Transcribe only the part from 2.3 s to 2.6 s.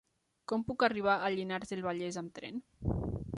tren?